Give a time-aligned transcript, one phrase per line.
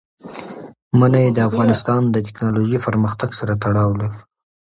[0.99, 4.19] منی د افغانستان د تکنالوژۍ پرمختګ سره تړاو لري.